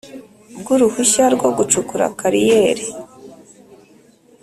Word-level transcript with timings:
Bw 0.59 0.67
uruhushya 0.75 1.25
rwo 1.35 1.49
gucukura 1.57 2.05
kariyeri 2.19 2.85